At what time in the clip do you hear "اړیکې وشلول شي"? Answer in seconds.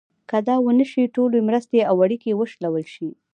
2.05-3.09